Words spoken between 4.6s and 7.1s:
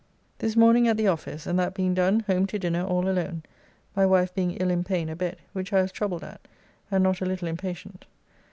in pain a bed, which I was troubled at, and